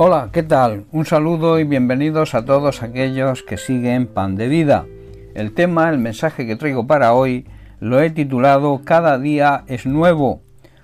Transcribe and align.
Hola, 0.00 0.28
¿qué 0.32 0.44
tal? 0.44 0.84
Un 0.92 1.06
saludo 1.06 1.58
y 1.58 1.64
bienvenidos 1.64 2.36
a 2.36 2.44
todos 2.44 2.84
aquellos 2.84 3.42
que 3.42 3.56
siguen 3.56 4.06
Pan 4.06 4.36
de 4.36 4.46
Vida. 4.46 4.86
El 5.34 5.50
tema, 5.50 5.90
el 5.90 5.98
mensaje 5.98 6.46
que 6.46 6.54
traigo 6.54 6.86
para 6.86 7.14
hoy, 7.14 7.48
lo 7.80 8.00
he 8.00 8.10
titulado 8.10 8.82
Cada 8.84 9.18
día 9.18 9.64
es 9.66 9.86
nuevo. 9.86 10.42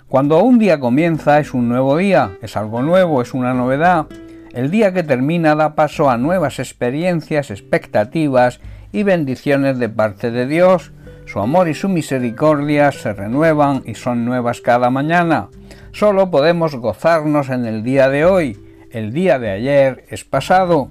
Cuando 0.09 0.43
un 0.43 0.59
día 0.59 0.81
comienza 0.81 1.39
es 1.39 1.55
un 1.55 1.69
nuevo 1.69 1.97
día, 1.97 2.33
es 2.43 2.57
algo 2.57 2.83
nuevo, 2.83 3.23
es 3.23 3.35
una 3.35 3.55
novedad. 3.55 4.07
El 4.53 4.73
día 4.73 4.93
que 4.93 5.05
termina 5.05 5.55
da 5.55 5.77
paso 5.77 6.11
a 6.11 6.19
nuevas 6.19 6.59
experiencias, 6.59 7.53
expectativas 7.53 8.59
y 8.91 9.05
bendiciones 9.05 9.79
de 9.79 9.91
parte 9.91 10.33
de 10.33 10.49
Dios. 10.49 10.91
Su 11.27 11.39
amor 11.39 11.69
y 11.69 11.75
su 11.75 11.89
misericordia 11.89 12.91
se 12.91 13.13
renuevan 13.13 13.85
y 13.87 13.95
son 13.95 14.25
nuevas 14.25 14.61
cada 14.61 14.91
mañana. 14.91 15.51
Solo 15.93 16.33
podemos 16.33 16.75
gozarnos 16.75 17.49
en 17.51 17.65
el 17.65 17.85
día 17.85 18.09
de 18.09 18.25
hoy 18.25 18.64
el 18.95 19.13
día 19.13 19.41
de 19.41 19.51
ayer 19.51 20.05
es 20.09 20.25
pasado. 20.25 20.91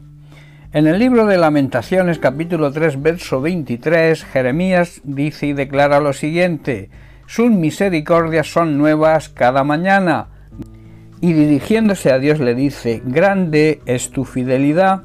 En 0.74 0.88
el 0.88 1.00
libro 1.00 1.26
de 1.26 1.38
Lamentaciones 1.38 2.20
capítulo 2.20 2.72
3 2.72 3.02
verso 3.02 3.40
23 3.40 4.26
Jeremías 4.26 5.00
dice 5.06 5.48
y 5.48 5.54
declara 5.54 6.02
lo 6.02 6.12
siguiente, 6.12 6.90
sus 7.28 7.50
misericordias 7.50 8.52
son 8.52 8.78
nuevas 8.78 9.30
cada 9.30 9.64
mañana. 9.64 10.28
Y 11.22 11.32
dirigiéndose 11.32 12.12
a 12.12 12.20
Dios 12.20 12.40
le 12.40 12.56
dice, 12.56 13.02
grande 13.06 13.80
es 13.86 14.10
tu 14.12 14.26
fidelidad. 14.26 15.04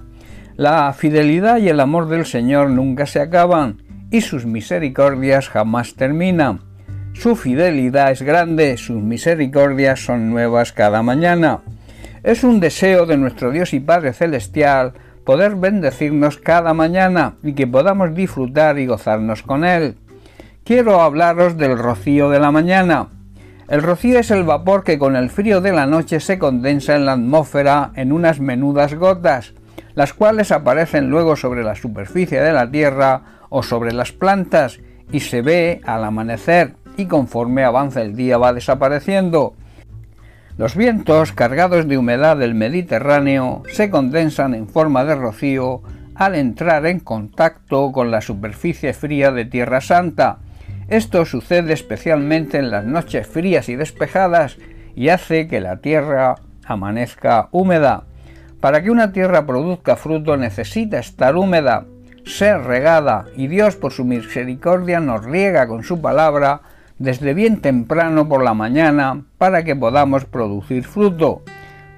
La 0.57 0.93
fidelidad 0.93 1.59
y 1.59 1.69
el 1.69 1.79
amor 1.79 2.09
del 2.09 2.27
Señor 2.27 2.71
nunca 2.71 3.07
se 3.07 3.21
acaban 3.21 3.83
y 4.11 4.23
sus 4.23 4.45
misericordias 4.45 5.49
jamás 5.49 5.95
terminan. 5.95 6.63
Su 7.13 7.37
fidelidad 7.37 8.11
es 8.11 8.23
grande, 8.23 8.77
sus 8.77 9.01
misericordias 9.01 10.01
son 10.01 10.31
nuevas 10.31 10.73
cada 10.73 11.03
mañana. 11.03 11.61
Es 12.23 12.43
un 12.43 12.59
deseo 12.61 13.07
de 13.07 13.17
nuestro 13.17 13.51
Dios 13.51 13.73
y 13.75 13.81
Padre 13.81 14.13
Celestial 14.13 14.95
poder 15.25 15.57
bendecirnos 15.57 16.39
cada 16.39 16.75
mañana 16.75 17.35
y 17.43 17.53
que 17.53 17.67
podamos 17.67 18.15
disfrutar 18.15 18.79
y 18.79 18.87
gozarnos 18.87 19.43
con 19.43 19.65
Él. 19.65 19.97
Quiero 20.65 21.01
hablaros 21.01 21.57
del 21.57 21.79
rocío 21.79 22.29
de 22.31 22.41
la 22.41 22.51
mañana. 22.51 23.09
El 23.69 23.83
rocío 23.83 24.19
es 24.19 24.31
el 24.31 24.45
vapor 24.45 24.83
que 24.83 24.99
con 24.99 25.15
el 25.15 25.31
frío 25.31 25.61
de 25.61 25.73
la 25.73 25.87
noche 25.87 26.21
se 26.21 26.39
condensa 26.39 26.97
en 26.97 27.07
la 27.07 27.13
atmósfera 27.13 27.93
en 27.95 28.13
unas 28.13 28.41
menudas 28.41 28.95
gotas, 28.95 29.55
las 29.95 30.13
cuales 30.13 30.51
aparecen 30.51 31.11
luego 31.11 31.37
sobre 31.37 31.63
la 31.63 31.75
superficie 31.75 32.41
de 32.41 32.53
la 32.53 32.71
tierra 32.71 33.23
o 33.51 33.63
sobre 33.63 33.93
las 33.93 34.13
plantas 34.13 34.81
y 35.13 35.21
se 35.21 35.43
ve 35.43 35.81
al 35.85 36.05
amanecer 36.05 36.75
y 36.97 37.07
conforme 37.07 37.65
avanza 37.65 38.03
el 38.03 38.17
día 38.17 38.39
va 38.39 38.53
desapareciendo. 38.53 39.55
Los 40.59 40.75
vientos 40.75 41.31
cargados 41.31 41.87
de 41.87 41.97
humedad 41.97 42.37
del 42.37 42.57
Mediterráneo 42.57 43.63
se 43.73 43.91
condensan 43.91 44.55
en 44.55 44.67
forma 44.67 45.05
de 45.05 45.15
rocío 45.15 45.83
al 46.17 46.35
entrar 46.35 46.85
en 46.87 46.99
contacto 46.99 47.93
con 47.93 48.11
la 48.11 48.21
superficie 48.21 48.93
fría 48.93 49.31
de 49.31 49.45
Tierra 49.45 49.81
Santa. 49.81 50.39
Esto 50.89 51.25
sucede 51.27 51.75
especialmente 51.75 52.59
en 52.59 52.73
las 52.73 52.85
noches 52.85 53.29
frías 53.29 53.69
y 53.69 53.77
despejadas 53.77 54.57
y 54.97 55.11
hace 55.11 55.47
que 55.47 55.61
la 55.61 55.77
tierra 55.77 56.35
amanezca 56.67 57.49
húmeda. 57.53 58.03
Para 58.59 58.83
que 58.83 58.91
una 58.91 59.13
tierra 59.13 59.47
produzca 59.47 59.95
fruto 59.95 60.37
necesita 60.37 60.99
estar 60.99 61.37
húmeda, 61.37 61.85
ser 62.25 62.63
regada, 62.63 63.27
y 63.37 63.47
Dios 63.47 63.77
por 63.77 63.93
su 63.93 64.05
misericordia 64.05 64.99
nos 64.99 65.25
riega 65.25 65.69
con 65.69 65.85
su 65.85 66.01
palabra 66.01 66.63
desde 66.99 67.35
bien 67.35 67.61
temprano 67.61 68.29
por 68.29 68.43
la 68.43 68.55
mañana 68.55 69.25
para 69.39 69.65
que 69.65 69.77
podamos 69.77 70.25
producir 70.25 70.85
fruto. 70.85 71.43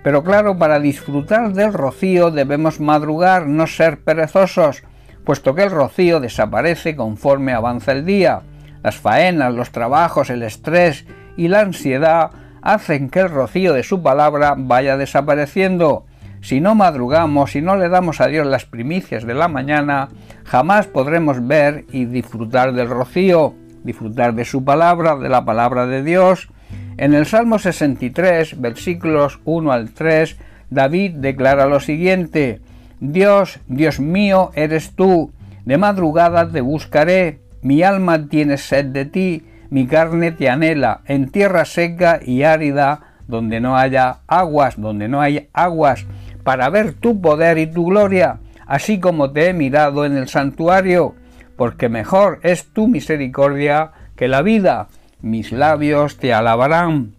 Pero 0.03 0.23
claro, 0.23 0.59
para 0.59 0.81
disfrutar 0.81 1.53
del 1.53 1.73
rocío 1.73 2.31
debemos 2.31 2.81
madrugar, 2.81 3.47
no 3.47 3.67
ser 3.67 4.01
perezosos, 4.01 4.83
puesto 5.25 5.55
que 5.55 5.65
el 5.65 5.71
rocío 5.71 6.21
desaparece 6.21 6.97
conforme 6.97 7.53
avanza 7.53 7.93
el 7.93 8.05
día. 8.05 8.43
Las 8.83 8.97
faenas, 8.97 9.55
los 9.55 9.71
trabajos, 9.71 10.31
el 10.31 10.43
estrés 10.43 11.05
y 11.37 11.49
la 11.49 11.61
ansiedad 11.61 12.31
hacen 12.63 13.11
que 13.11 13.21
el 13.21 13.31
rocío 13.31 13.73
de 13.75 13.83
su 13.83 14.03
palabra 14.03 14.55
vaya 14.57 14.97
desapareciendo. 14.97 16.07
Si 16.41 16.61
no 16.61 16.75
madrugamos, 16.75 17.53
si 17.53 17.61
no 17.61 17.77
le 17.77 17.91
damos 17.91 18.23
a 18.23 18.27
Dios 18.27 18.47
las 18.47 18.65
primicias 18.65 19.25
de 19.25 19.35
la 19.35 19.49
mañana, 19.49 20.09
jamás 20.45 20.87
podremos 20.87 21.47
ver 21.47 21.85
y 21.93 22.07
disfrutar 22.07 22.73
del 22.73 22.89
rocío 22.89 23.55
disfrutar 23.85 24.35
de 24.35 24.45
su 24.45 24.65
palabra, 24.65 25.17
de 25.17 25.29
la 25.29 25.45
palabra 25.45 25.87
de 25.87 26.03
Dios. 26.03 26.49
En 26.97 27.15
el 27.15 27.27
Salmo 27.27 27.59
63, 27.59 28.61
versículos 28.61 29.41
1 29.45 29.73
al 29.73 29.91
3, 29.91 30.37
David 30.71 31.13
declara 31.17 31.67
lo 31.67 31.81
siguiente, 31.81 32.61
Dios, 33.01 33.59
Dios 33.67 33.99
mío, 34.01 34.51
eres 34.55 34.95
tú, 34.95 35.33
de 35.65 35.79
madrugada 35.79 36.49
te 36.51 36.61
buscaré, 36.61 37.41
mi 37.63 37.83
alma 37.83 38.29
tiene 38.29 38.57
sed 38.57 38.87
de 38.87 39.05
ti, 39.07 39.45
mi 39.71 39.87
carne 39.87 40.33
te 40.33 40.49
anhela, 40.49 41.01
en 41.07 41.31
tierra 41.31 41.65
seca 41.65 42.21
y 42.25 42.43
árida, 42.43 43.01
donde 43.27 43.61
no 43.61 43.77
haya 43.77 44.19
aguas, 44.27 44.81
donde 44.81 45.09
no 45.09 45.21
hay 45.21 45.49
aguas, 45.53 46.07
para 46.43 46.69
ver 46.69 46.93
tu 46.95 47.21
poder 47.21 47.59
y 47.59 47.67
tu 47.67 47.87
gloria, 47.87 48.41
así 48.67 49.01
como 49.01 49.31
te 49.31 49.49
he 49.49 49.53
mirado 49.55 50.05
en 50.05 50.17
el 50.17 50.29
santuario 50.29 51.15
porque 51.61 51.91
mejor 51.91 52.41
es 52.43 52.73
tu 52.73 52.89
misericordia 52.89 53.91
que 54.17 54.29
la 54.29 54.41
vida, 54.41 54.89
mis 55.21 55.53
labios 55.53 56.17
te 56.17 56.33
alabarán. 56.33 57.13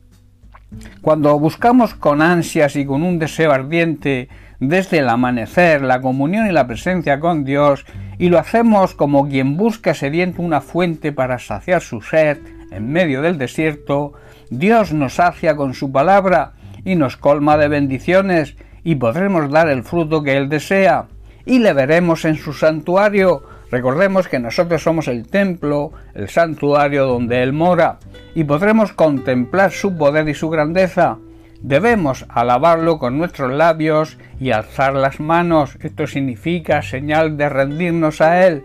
Cuando 1.03 1.37
buscamos 1.37 1.93
con 1.93 2.23
ansias 2.23 2.75
y 2.75 2.83
con 2.83 3.03
un 3.03 3.19
deseo 3.19 3.51
ardiente 3.51 4.29
desde 4.59 4.97
el 4.97 5.09
amanecer 5.09 5.83
la 5.83 6.01
comunión 6.01 6.47
y 6.47 6.51
la 6.51 6.65
presencia 6.65 7.19
con 7.19 7.45
Dios, 7.45 7.85
y 8.17 8.29
lo 8.29 8.39
hacemos 8.39 8.95
como 8.95 9.29
quien 9.29 9.57
busca 9.57 9.93
sediento 9.93 10.41
una 10.41 10.61
fuente 10.61 11.11
para 11.11 11.37
saciar 11.37 11.83
su 11.83 12.01
sed 12.01 12.39
en 12.71 12.91
medio 12.91 13.21
del 13.21 13.37
desierto, 13.37 14.13
Dios 14.49 14.91
nos 14.91 15.17
sacia 15.17 15.55
con 15.55 15.75
su 15.75 15.91
palabra 15.91 16.53
y 16.83 16.95
nos 16.95 17.15
colma 17.15 17.57
de 17.57 17.67
bendiciones, 17.67 18.55
y 18.83 18.95
podremos 18.95 19.51
dar 19.51 19.69
el 19.69 19.83
fruto 19.83 20.23
que 20.23 20.35
Él 20.35 20.49
desea, 20.49 21.05
y 21.45 21.59
le 21.59 21.73
veremos 21.73 22.25
en 22.25 22.37
su 22.37 22.53
santuario, 22.53 23.43
Recordemos 23.71 24.27
que 24.27 24.39
nosotros 24.39 24.83
somos 24.83 25.07
el 25.07 25.27
templo, 25.27 25.93
el 26.13 26.27
santuario 26.27 27.05
donde 27.05 27.41
Él 27.41 27.53
mora, 27.53 27.99
y 28.35 28.43
podremos 28.43 28.91
contemplar 28.91 29.71
su 29.71 29.97
poder 29.97 30.27
y 30.27 30.33
su 30.33 30.49
grandeza. 30.49 31.17
Debemos 31.61 32.25
alabarlo 32.27 32.99
con 32.99 33.17
nuestros 33.17 33.53
labios 33.53 34.17
y 34.39 34.51
alzar 34.51 34.93
las 34.93 35.21
manos. 35.21 35.77
Esto 35.81 36.05
significa 36.05 36.81
señal 36.81 37.37
de 37.37 37.47
rendirnos 37.47 38.19
a 38.19 38.45
Él 38.45 38.63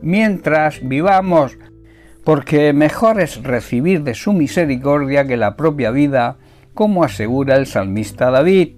mientras 0.00 0.80
vivamos, 0.86 1.58
porque 2.24 2.72
mejor 2.72 3.20
es 3.20 3.42
recibir 3.42 4.02
de 4.02 4.14
su 4.14 4.32
misericordia 4.32 5.26
que 5.26 5.36
la 5.36 5.56
propia 5.56 5.90
vida, 5.90 6.36
como 6.74 7.04
asegura 7.04 7.56
el 7.56 7.66
salmista 7.66 8.30
David. 8.30 8.76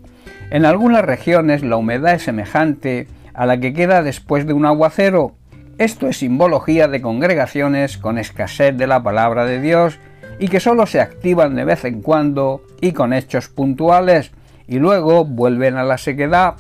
En 0.50 0.65
algunas 0.65 1.05
regiones 1.05 1.62
la 1.62 1.77
humedad 1.77 2.15
es 2.15 2.23
semejante 2.23 3.06
a 3.35 3.45
la 3.47 3.59
que 3.59 3.73
queda 3.73 4.03
después 4.03 4.47
de 4.47 4.53
un 4.53 4.67
aguacero, 4.67 5.38
esto 5.78 6.09
es 6.09 6.19
simbología 6.19 6.89
de 6.89 7.00
congregaciones 7.00 7.99
con 7.99 8.19
escasez 8.19 8.77
de 8.77 8.89
la 8.89 9.03
palabra 9.03 9.44
de 9.44 9.61
Dios 9.61 10.00
y 10.41 10.49
que 10.49 10.59
solo 10.59 10.87
se 10.87 11.00
activan 11.00 11.55
de 11.55 11.65
vez 11.65 11.84
en 11.84 12.03
cuando 12.03 12.62
y 12.81 12.93
con 12.93 13.12
hechos 13.12 13.49
puntuales 13.49 14.33
y 14.67 14.81
luego 14.81 15.25
vuelven 15.25 15.77
a 15.77 15.84
la 15.84 15.97
sequedad. 15.97 16.56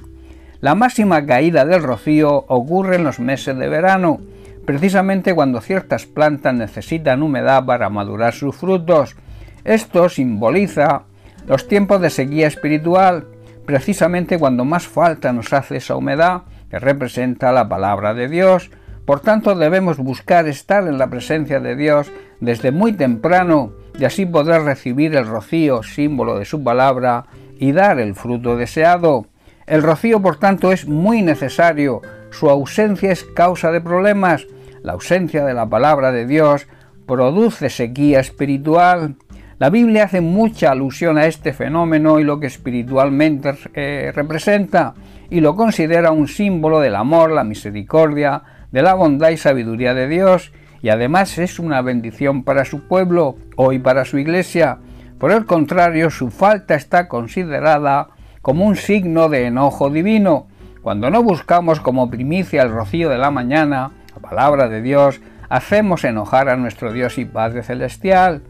La 0.60 0.76
máxima 0.76 1.26
caída 1.26 1.64
del 1.64 1.82
rocío 1.82 2.44
ocurre 2.46 2.96
en 2.96 3.04
los 3.04 3.18
meses 3.18 3.56
de 3.58 3.68
verano, 3.68 4.20
precisamente 4.64 5.34
cuando 5.34 5.60
ciertas 5.60 6.06
plantas 6.06 6.54
necesitan 6.54 7.22
humedad 7.22 7.64
para 7.64 7.90
madurar 7.90 8.34
sus 8.34 8.54
frutos. 8.54 9.16
Esto 9.64 10.08
simboliza 10.08 11.02
los 11.48 11.66
tiempos 11.66 12.00
de 12.00 12.10
sequía 12.10 12.46
espiritual, 12.46 13.26
precisamente 13.66 14.38
cuando 14.38 14.64
más 14.64 14.86
falta 14.86 15.32
nos 15.32 15.52
hace 15.52 15.76
esa 15.76 15.96
humedad 15.96 16.42
que 16.70 16.78
representa 16.78 17.50
la 17.50 17.68
palabra 17.68 18.14
de 18.14 18.28
Dios, 18.28 18.70
por 19.08 19.20
tanto, 19.20 19.54
debemos 19.54 19.96
buscar 19.96 20.48
estar 20.48 20.86
en 20.86 20.98
la 20.98 21.08
presencia 21.08 21.60
de 21.60 21.76
Dios 21.76 22.12
desde 22.40 22.72
muy 22.72 22.92
temprano 22.92 23.72
y 23.98 24.04
así 24.04 24.26
poder 24.26 24.64
recibir 24.64 25.16
el 25.16 25.26
rocío, 25.26 25.82
símbolo 25.82 26.38
de 26.38 26.44
su 26.44 26.62
palabra, 26.62 27.24
y 27.58 27.72
dar 27.72 28.00
el 28.00 28.14
fruto 28.14 28.58
deseado. 28.58 29.24
El 29.66 29.82
rocío, 29.82 30.20
por 30.20 30.36
tanto, 30.36 30.72
es 30.72 30.86
muy 30.86 31.22
necesario. 31.22 32.02
Su 32.28 32.50
ausencia 32.50 33.10
es 33.10 33.24
causa 33.24 33.72
de 33.72 33.80
problemas. 33.80 34.46
La 34.82 34.92
ausencia 34.92 35.42
de 35.46 35.54
la 35.54 35.66
palabra 35.66 36.12
de 36.12 36.26
Dios 36.26 36.66
produce 37.06 37.70
sequía 37.70 38.20
espiritual. 38.20 39.14
La 39.58 39.70
Biblia 39.70 40.04
hace 40.04 40.20
mucha 40.20 40.72
alusión 40.72 41.16
a 41.16 41.24
este 41.24 41.54
fenómeno 41.54 42.20
y 42.20 42.24
lo 42.24 42.40
que 42.40 42.46
espiritualmente 42.48 43.54
eh, 43.72 44.12
representa, 44.14 44.92
y 45.30 45.40
lo 45.40 45.56
considera 45.56 46.10
un 46.12 46.28
símbolo 46.28 46.80
del 46.80 46.94
amor, 46.94 47.30
la 47.30 47.42
misericordia, 47.42 48.42
de 48.70 48.82
la 48.82 48.94
bondad 48.94 49.30
y 49.30 49.36
sabiduría 49.36 49.94
de 49.94 50.08
Dios 50.08 50.52
y 50.82 50.90
además 50.90 51.38
es 51.38 51.58
una 51.58 51.82
bendición 51.82 52.44
para 52.44 52.64
su 52.64 52.86
pueblo 52.86 53.36
o 53.56 53.72
y 53.72 53.78
para 53.78 54.04
su 54.04 54.18
iglesia. 54.18 54.78
Por 55.18 55.32
el 55.32 55.46
contrario, 55.46 56.10
su 56.10 56.30
falta 56.30 56.74
está 56.74 57.08
considerada 57.08 58.08
como 58.42 58.64
un 58.64 58.76
signo 58.76 59.28
de 59.28 59.46
enojo 59.46 59.90
divino. 59.90 60.46
Cuando 60.82 61.10
no 61.10 61.22
buscamos 61.22 61.80
como 61.80 62.08
primicia 62.08 62.62
el 62.62 62.70
rocío 62.70 63.08
de 63.08 63.18
la 63.18 63.30
mañana, 63.30 63.90
la 64.14 64.22
palabra 64.22 64.68
de 64.68 64.80
Dios, 64.80 65.20
hacemos 65.48 66.04
enojar 66.04 66.48
a 66.48 66.56
nuestro 66.56 66.92
Dios 66.92 67.18
y 67.18 67.24
Padre 67.24 67.62
Celestial. 67.62 68.42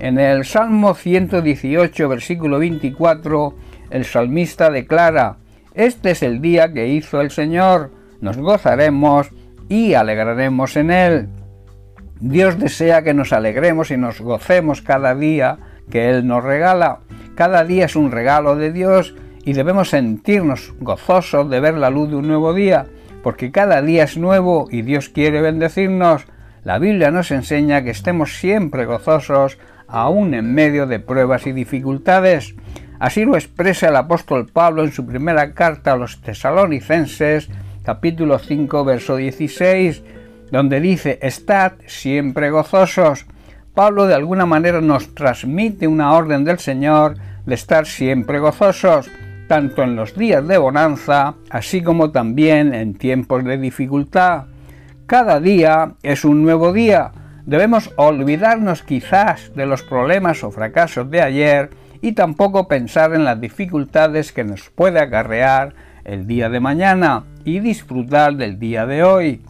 En 0.00 0.18
el 0.18 0.44
Salmo 0.44 0.94
118, 0.94 2.08
versículo 2.08 2.58
24, 2.58 3.54
el 3.90 4.04
salmista 4.04 4.70
declara, 4.70 5.36
Este 5.74 6.10
es 6.10 6.22
el 6.22 6.40
día 6.40 6.72
que 6.72 6.88
hizo 6.88 7.20
el 7.20 7.30
Señor, 7.30 7.92
nos 8.20 8.36
gozaremos 8.36 9.30
y 9.68 9.94
alegraremos 9.94 10.76
en 10.76 10.90
él. 10.90 11.28
Dios 12.20 12.58
desea 12.58 13.02
que 13.02 13.14
nos 13.14 13.32
alegremos 13.32 13.90
y 13.90 13.96
nos 13.96 14.20
gocemos 14.20 14.82
cada 14.82 15.14
día 15.14 15.58
que 15.88 16.10
Él 16.10 16.26
nos 16.26 16.42
regala. 16.42 17.00
Cada 17.36 17.64
día 17.64 17.84
es 17.84 17.94
un 17.94 18.10
regalo 18.10 18.56
de 18.56 18.72
Dios 18.72 19.14
y 19.44 19.52
debemos 19.52 19.90
sentirnos 19.90 20.74
gozosos 20.80 21.48
de 21.48 21.60
ver 21.60 21.74
la 21.74 21.90
luz 21.90 22.10
de 22.10 22.16
un 22.16 22.26
nuevo 22.26 22.52
día, 22.54 22.86
porque 23.22 23.52
cada 23.52 23.80
día 23.82 24.04
es 24.04 24.18
nuevo 24.18 24.68
y 24.70 24.82
Dios 24.82 25.08
quiere 25.08 25.40
bendecirnos. 25.40 26.26
La 26.64 26.78
Biblia 26.78 27.10
nos 27.10 27.30
enseña 27.30 27.82
que 27.82 27.90
estemos 27.90 28.38
siempre 28.38 28.84
gozosos, 28.84 29.58
aun 29.86 30.34
en 30.34 30.52
medio 30.54 30.86
de 30.86 30.98
pruebas 30.98 31.46
y 31.46 31.52
dificultades. 31.52 32.56
Así 32.98 33.24
lo 33.24 33.36
expresa 33.36 33.88
el 33.88 33.96
apóstol 33.96 34.46
Pablo 34.52 34.82
en 34.82 34.90
su 34.90 35.06
primera 35.06 35.54
carta 35.54 35.92
a 35.92 35.96
los 35.96 36.20
tesalonicenses, 36.20 37.48
capítulo 37.88 38.38
5, 38.38 38.84
verso 38.84 39.16
16, 39.16 40.02
donde 40.50 40.78
dice, 40.78 41.18
Estad 41.22 41.72
siempre 41.86 42.50
gozosos. 42.50 43.24
Pablo 43.72 44.06
de 44.06 44.14
alguna 44.14 44.44
manera 44.44 44.82
nos 44.82 45.14
transmite 45.14 45.88
una 45.88 46.12
orden 46.12 46.44
del 46.44 46.58
Señor 46.58 47.14
de 47.46 47.54
estar 47.54 47.86
siempre 47.86 48.40
gozosos, 48.40 49.10
tanto 49.48 49.82
en 49.82 49.96
los 49.96 50.14
días 50.14 50.46
de 50.46 50.58
bonanza, 50.58 51.36
así 51.48 51.80
como 51.80 52.10
también 52.10 52.74
en 52.74 52.92
tiempos 52.92 53.42
de 53.42 53.56
dificultad. 53.56 54.44
Cada 55.06 55.40
día 55.40 55.94
es 56.02 56.26
un 56.26 56.42
nuevo 56.42 56.74
día. 56.74 57.12
Debemos 57.46 57.90
olvidarnos 57.96 58.82
quizás 58.82 59.54
de 59.54 59.64
los 59.64 59.82
problemas 59.82 60.44
o 60.44 60.50
fracasos 60.50 61.10
de 61.10 61.22
ayer 61.22 61.70
y 62.02 62.12
tampoco 62.12 62.68
pensar 62.68 63.14
en 63.14 63.24
las 63.24 63.40
dificultades 63.40 64.32
que 64.32 64.44
nos 64.44 64.68
puede 64.68 65.00
acarrear 65.00 65.87
el 66.08 66.26
día 66.26 66.48
de 66.48 66.58
mañana 66.58 67.24
y 67.44 67.60
disfrutar 67.60 68.34
del 68.36 68.58
día 68.58 68.86
de 68.86 69.04
hoy. 69.04 69.42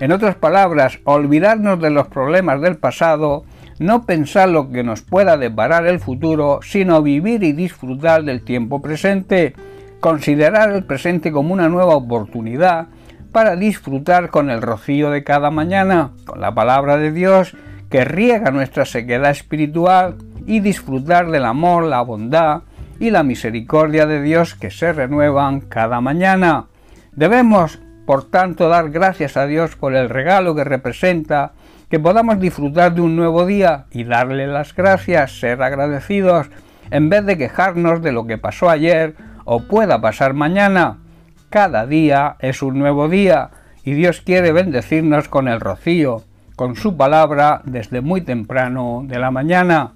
En 0.00 0.12
otras 0.12 0.34
palabras, 0.34 0.98
olvidarnos 1.04 1.80
de 1.80 1.90
los 1.90 2.08
problemas 2.08 2.60
del 2.60 2.76
pasado, 2.76 3.44
no 3.78 4.04
pensar 4.04 4.48
lo 4.48 4.70
que 4.70 4.82
nos 4.82 5.02
pueda 5.02 5.36
deparar 5.36 5.86
el 5.86 6.00
futuro, 6.00 6.60
sino 6.62 7.02
vivir 7.02 7.42
y 7.42 7.52
disfrutar 7.52 8.24
del 8.24 8.42
tiempo 8.42 8.80
presente, 8.80 9.54
considerar 10.00 10.72
el 10.72 10.84
presente 10.84 11.30
como 11.30 11.52
una 11.52 11.68
nueva 11.68 11.94
oportunidad 11.94 12.86
para 13.32 13.54
disfrutar 13.54 14.30
con 14.30 14.48
el 14.48 14.62
rocío 14.62 15.10
de 15.10 15.22
cada 15.22 15.50
mañana, 15.50 16.12
con 16.24 16.40
la 16.40 16.54
palabra 16.54 16.96
de 16.96 17.12
Dios 17.12 17.54
que 17.90 18.04
riega 18.04 18.50
nuestra 18.50 18.84
sequedad 18.86 19.30
espiritual 19.30 20.16
y 20.46 20.60
disfrutar 20.60 21.30
del 21.30 21.44
amor, 21.44 21.84
la 21.84 22.00
bondad 22.00 22.62
y 22.98 23.10
la 23.10 23.22
misericordia 23.22 24.06
de 24.06 24.22
Dios 24.22 24.54
que 24.54 24.70
se 24.70 24.92
renuevan 24.92 25.60
cada 25.60 26.00
mañana. 26.00 26.66
Debemos 27.12 27.80
por 28.06 28.30
tanto, 28.30 28.68
dar 28.68 28.90
gracias 28.90 29.36
a 29.36 29.46
Dios 29.46 29.74
por 29.74 29.94
el 29.94 30.08
regalo 30.08 30.54
que 30.54 30.62
representa, 30.62 31.52
que 31.90 31.98
podamos 31.98 32.38
disfrutar 32.38 32.94
de 32.94 33.00
un 33.00 33.16
nuevo 33.16 33.44
día 33.44 33.86
y 33.90 34.04
darle 34.04 34.46
las 34.46 34.74
gracias, 34.74 35.40
ser 35.40 35.60
agradecidos, 35.60 36.46
en 36.90 37.08
vez 37.08 37.26
de 37.26 37.36
quejarnos 37.36 38.00
de 38.00 38.12
lo 38.12 38.26
que 38.26 38.38
pasó 38.38 38.70
ayer 38.70 39.16
o 39.44 39.64
pueda 39.64 40.00
pasar 40.00 40.34
mañana. 40.34 40.98
Cada 41.50 41.84
día 41.84 42.36
es 42.38 42.62
un 42.62 42.78
nuevo 42.78 43.08
día 43.08 43.50
y 43.82 43.94
Dios 43.94 44.20
quiere 44.20 44.52
bendecirnos 44.52 45.28
con 45.28 45.48
el 45.48 45.60
rocío, 45.60 46.22
con 46.54 46.76
su 46.76 46.96
palabra 46.96 47.60
desde 47.64 48.02
muy 48.02 48.20
temprano 48.20 49.02
de 49.04 49.18
la 49.18 49.32
mañana. 49.32 49.95